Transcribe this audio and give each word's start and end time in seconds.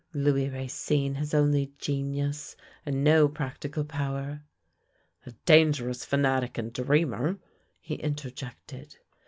Louis 0.15 0.49
Racine 0.49 1.13
has 1.13 1.31
only 1.31 1.73
genius, 1.77 2.55
and 2.87 3.03
no 3.03 3.27
practical 3.29 3.85
power 3.85 4.41
""A 5.27 5.31
dangerous 5.45 6.03
fanatic 6.05 6.57
and 6.57 6.73
dreamer," 6.73 7.37
he 7.79 7.93
interjected. 7.97 8.97